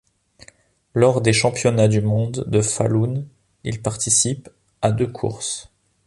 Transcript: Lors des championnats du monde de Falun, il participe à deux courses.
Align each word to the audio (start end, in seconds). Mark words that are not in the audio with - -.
Lors 0.95 1.21
des 1.21 1.31
championnats 1.31 1.87
du 1.87 2.01
monde 2.01 2.45
de 2.47 2.61
Falun, 2.63 3.23
il 3.63 3.83
participe 3.83 4.49
à 4.81 4.91
deux 4.91 5.05
courses. 5.05 5.69